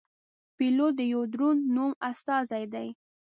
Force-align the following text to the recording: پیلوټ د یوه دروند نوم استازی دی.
پیلوټ 0.57 0.91
د 0.97 1.01
یوه 1.13 1.25
دروند 1.33 1.61
نوم 1.75 1.91
استازی 2.09 2.63
دی. 2.73 2.87